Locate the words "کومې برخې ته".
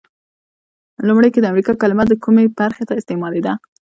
2.23-2.93